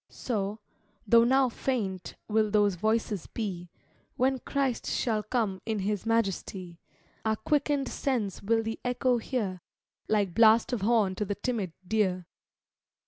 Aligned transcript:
So, 0.09 0.57
though 1.05 1.23
now 1.23 1.47
faint, 1.47 2.15
will 2.27 2.49
those 2.49 2.73
voices 2.73 3.27
be, 3.27 3.69
When 4.15 4.39
Christ 4.39 4.87
shall 4.87 5.21
come 5.21 5.61
in 5.63 5.77
His 5.77 6.07
majesty; 6.07 6.79
Our 7.23 7.35
quicken'd 7.35 7.87
sense 7.87 8.41
will 8.41 8.63
the 8.63 8.79
echo 8.83 9.19
hear, 9.19 9.61
Like 10.07 10.33
blast 10.33 10.73
of 10.73 10.81
horn 10.81 11.13
to 11.17 11.23
the 11.25 11.35
timid 11.35 11.73
deer. 11.87 12.25